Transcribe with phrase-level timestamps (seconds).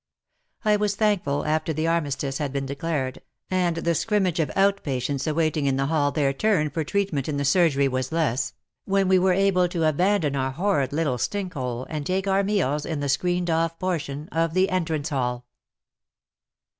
[0.65, 5.27] I was thankful, after the armistice had been declared, and the scrimmage of out patients
[5.27, 9.19] awaiting in the hall their turn for treatment in the surgery was less, when we
[9.19, 13.09] were able to abandon our horrid little stink hole and take our meals in the
[13.09, 15.45] screened off portion of the entrance hall.